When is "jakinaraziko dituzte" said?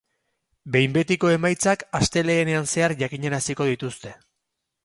3.05-4.17